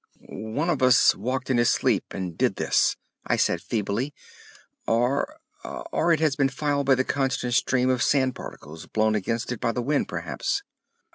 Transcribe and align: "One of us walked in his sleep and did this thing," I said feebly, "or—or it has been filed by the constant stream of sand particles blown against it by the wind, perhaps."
"One 0.29 0.71
of 0.71 0.81
us 0.81 1.13
walked 1.13 1.51
in 1.51 1.59
his 1.59 1.69
sleep 1.69 2.05
and 2.09 2.35
did 2.35 2.55
this 2.55 2.93
thing," 2.95 3.33
I 3.35 3.37
said 3.37 3.61
feebly, 3.61 4.15
"or—or 4.87 6.11
it 6.11 6.19
has 6.19 6.35
been 6.35 6.49
filed 6.49 6.87
by 6.87 6.95
the 6.95 7.03
constant 7.03 7.53
stream 7.53 7.91
of 7.91 8.01
sand 8.01 8.33
particles 8.33 8.87
blown 8.87 9.13
against 9.13 9.51
it 9.51 9.59
by 9.59 9.71
the 9.73 9.83
wind, 9.83 10.07
perhaps." 10.07 10.63